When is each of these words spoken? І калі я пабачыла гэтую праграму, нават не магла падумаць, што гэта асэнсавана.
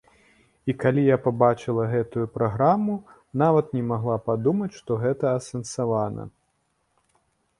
І 0.71 0.75
калі 0.83 1.01
я 1.07 1.17
пабачыла 1.25 1.83
гэтую 1.91 2.23
праграму, 2.37 2.95
нават 3.41 3.65
не 3.79 3.83
магла 3.91 4.17
падумаць, 4.29 4.73
што 4.79 4.91
гэта 5.05 5.25
асэнсавана. 5.41 6.23